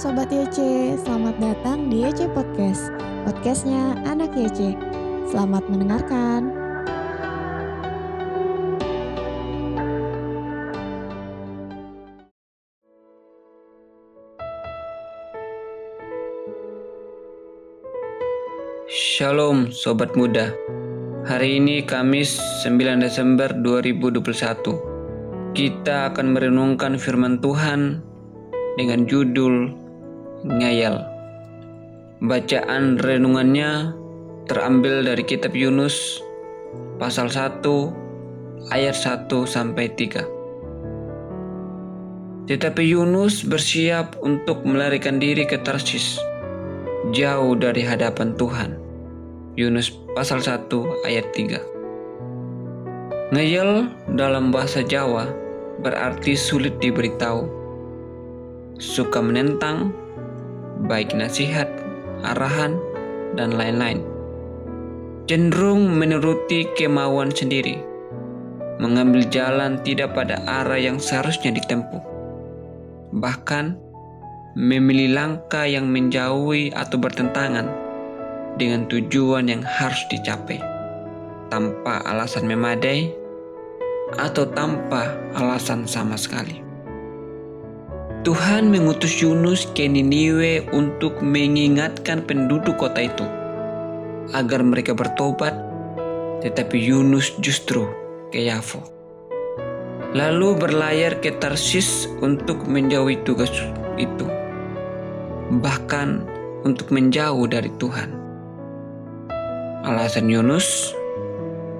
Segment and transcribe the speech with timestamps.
[0.00, 0.56] Sobat YC,
[1.04, 2.88] selamat datang di YC Podcast.
[3.28, 4.72] Podcastnya Anak YC
[5.28, 6.56] Selamat mendengarkan.
[18.88, 20.56] Shalom Sobat Muda.
[21.28, 24.64] Hari ini Kamis 9 Desember 2021
[25.52, 28.00] Kita akan merenungkan firman Tuhan
[28.80, 29.79] dengan judul
[30.40, 31.04] Ngayal
[32.24, 33.92] Bacaan renungannya
[34.48, 36.24] terambil dari kitab Yunus
[36.96, 37.60] pasal 1
[38.72, 46.16] ayat 1 sampai 3 Tetapi Yunus bersiap untuk melarikan diri ke Tarsis
[47.12, 48.76] jauh dari hadapan Tuhan.
[49.58, 50.70] Yunus pasal 1
[51.04, 53.34] ayat 3.
[53.34, 55.28] Ngeyel dalam bahasa Jawa
[55.84, 57.58] berarti sulit diberitahu.
[58.80, 59.92] Suka menentang,
[60.86, 61.68] baik nasihat,
[62.24, 62.78] arahan,
[63.36, 64.00] dan lain-lain.
[65.28, 67.78] Cenderung menuruti kemauan sendiri,
[68.80, 72.02] mengambil jalan tidak pada arah yang seharusnya ditempuh.
[73.14, 73.78] Bahkan,
[74.58, 77.70] memilih langkah yang menjauhi atau bertentangan
[78.58, 80.58] dengan tujuan yang harus dicapai
[81.50, 83.10] tanpa alasan memadai
[84.18, 86.69] atau tanpa alasan sama sekali.
[88.20, 93.24] Tuhan mengutus Yunus ke Niniwe untuk mengingatkan penduduk kota itu
[94.36, 95.56] agar mereka bertobat,
[96.44, 97.88] tetapi Yunus justru
[98.28, 98.84] ke Yafo.
[100.12, 103.56] Lalu berlayar ke Tarsis untuk menjauhi tugas
[103.96, 104.28] itu
[105.64, 106.20] bahkan
[106.68, 108.12] untuk menjauh dari Tuhan.
[109.80, 110.92] Alasan Yunus,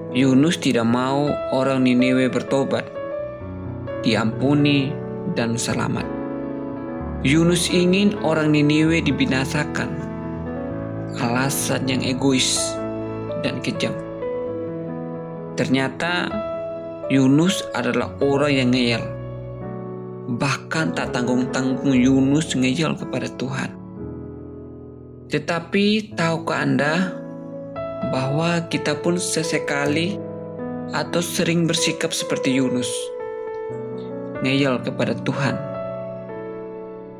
[0.09, 2.89] Yunus tidak mau orang Niniwe bertobat,
[4.01, 4.89] diampuni,
[5.37, 6.10] dan selamat.
[7.21, 9.89] Yunus ingin orang Niniwe dibinasakan.
[11.21, 12.57] Alasan yang egois
[13.45, 13.93] dan kejam.
[15.53, 16.31] Ternyata
[17.11, 19.03] Yunus adalah orang yang ngeyel
[20.31, 23.73] Bahkan tak tanggung-tanggung Yunus ngeyel kepada Tuhan.
[25.27, 26.93] Tetapi tahukah Anda
[28.13, 30.15] bahwa kita pun sesekali
[30.95, 32.87] atau sering bersikap seperti Yunus,
[34.39, 35.70] ngeyel kepada Tuhan.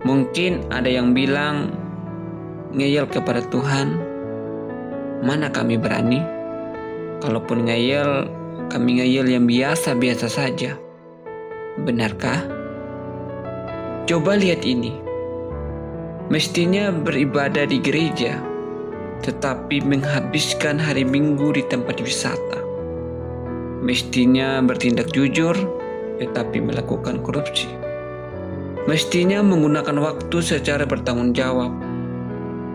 [0.01, 1.77] Mungkin ada yang bilang
[2.73, 4.01] ngeyel kepada Tuhan,
[5.21, 6.17] mana kami berani?
[7.21, 8.25] Kalaupun ngeyel,
[8.73, 10.73] kami ngeyel yang biasa-biasa saja.
[11.85, 12.41] Benarkah?
[14.09, 14.97] Coba lihat ini.
[16.33, 18.41] Mestinya beribadah di gereja,
[19.21, 22.57] tetapi menghabiskan hari Minggu di tempat wisata.
[23.85, 25.53] Mestinya bertindak jujur,
[26.17, 27.90] tetapi melakukan korupsi.
[28.89, 31.69] Mestinya menggunakan waktu secara bertanggung jawab,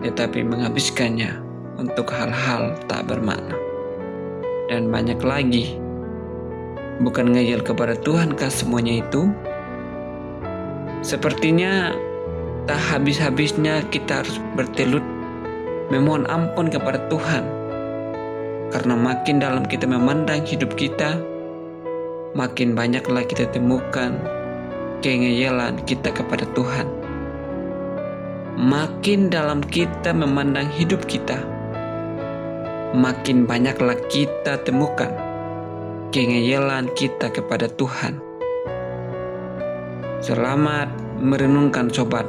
[0.07, 1.35] tetapi menghabiskannya
[1.75, 3.59] untuk hal-hal tak bermakna.
[4.71, 5.75] Dan banyak lagi.
[7.03, 9.27] Bukan ngeyel kepada Tuhankah semuanya itu?
[11.03, 11.91] Sepertinya
[12.71, 15.03] tak habis-habisnya kita harus bertelut
[15.91, 17.43] memohon ampun kepada Tuhan.
[18.71, 21.19] Karena makin dalam kita memandang hidup kita,
[22.31, 24.36] makin banyaklah kita temukan
[25.05, 26.87] kengeyelan kita kepada Tuhan.
[28.57, 31.37] Makin dalam kita memandang hidup kita,
[32.97, 35.13] makin banyaklah kita temukan
[36.09, 38.17] kengeyelan kita kepada Tuhan.
[40.17, 40.89] Selamat
[41.21, 42.25] merenungkan sobat.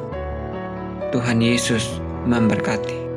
[1.08, 3.07] Tuhan Yesus memberkati.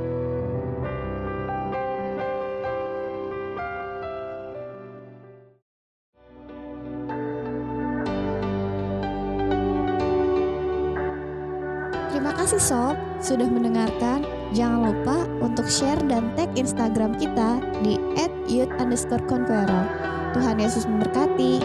[12.11, 14.27] Terima kasih Sob sudah mendengarkan.
[14.51, 17.95] Jangan lupa untuk share dan tag Instagram kita di
[18.51, 19.87] @youth_conqueror.
[20.35, 21.63] Tuhan Yesus memberkati.